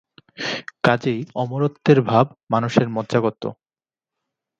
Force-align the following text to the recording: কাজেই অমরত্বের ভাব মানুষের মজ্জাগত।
কাজেই 0.83 1.21
অমরত্বের 1.35 1.99
ভাব 2.01 2.25
মানুষের 2.51 2.87
মজ্জাগত। 2.89 3.43